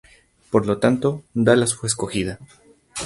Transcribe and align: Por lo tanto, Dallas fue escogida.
Por 0.49 0.65
lo 0.65 0.79
tanto, 0.79 1.21
Dallas 1.35 1.75
fue 1.75 1.85
escogida. 1.85 2.39